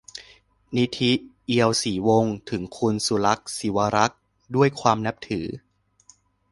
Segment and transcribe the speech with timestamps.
[0.77, 1.11] นิธิ
[1.45, 4.21] เอียวศรีวงศ์: ถึงคุณสุลักษณ์ ศิวรักษ์
[4.55, 5.47] ด้วยความนับถือ